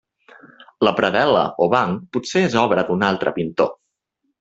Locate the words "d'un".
2.93-3.11